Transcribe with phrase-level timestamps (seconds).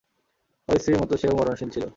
[0.69, 1.83] ওর স্ত্রীর মতো সেও মরণশীল ছিল।